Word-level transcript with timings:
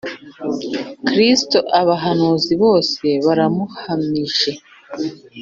Kristo 1.07 1.57
“abahanuzi 1.81 2.53
bose 2.63 3.05
baramuhamije. 3.25 4.51